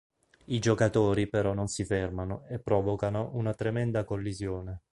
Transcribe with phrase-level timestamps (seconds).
[0.45, 4.81] I giocatori però non si fermano e provocano una tremenda collisione.